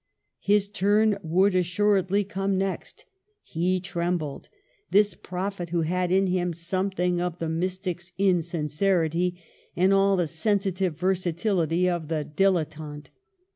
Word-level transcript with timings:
His 0.39 0.67
turn 0.67 1.15
would 1.21 1.53
assuredly 1.53 2.23
come 2.23 2.57
next. 2.57 3.05
He 3.43 3.79
trembled,— 3.79 4.49
this 4.89 5.13
prophet 5.13 5.69
who 5.69 5.81
had 5.81 6.11
in 6.11 6.25
him 6.25 6.53
something 6.53 7.21
of 7.21 7.37
the 7.37 7.47
mystic's 7.47 8.11
insincerity, 8.17 9.39
and 9.75 9.93
all 9.93 10.15
the 10.17 10.25
sensitive 10.25 10.97
versa 10.97 11.33
tility 11.33 11.87
of 11.87 12.07
the 12.07 12.25
dilettante. 12.35 13.11